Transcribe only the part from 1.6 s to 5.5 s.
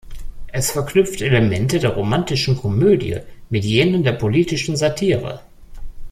der romantischen Komödie mit jenen der politischen Satire.